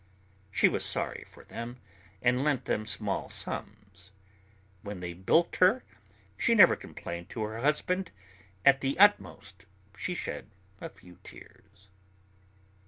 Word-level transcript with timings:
She 0.49 0.67
was 0.67 0.83
sorry 0.83 1.25
for 1.27 1.43
them 1.43 1.79
and 2.23 2.43
lent 2.43 2.65
them 2.65 2.87
small 2.87 3.29
sums. 3.29 4.09
When 4.81 4.99
they 4.99 5.13
bilked 5.13 5.57
her, 5.57 5.83
she 6.39 6.55
never 6.55 6.75
complained 6.75 7.29
to 7.29 7.43
her 7.43 7.61
husband; 7.61 8.09
at 8.65 8.81
the 8.81 8.97
utmost 8.97 9.67
she 9.95 10.15
shed 10.15 10.49
a 10.79 10.89
few 10.89 11.19
tears. 11.23 11.89